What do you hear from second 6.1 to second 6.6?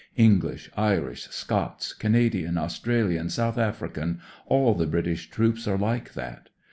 that.